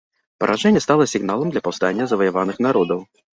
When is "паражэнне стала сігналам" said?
0.43-1.51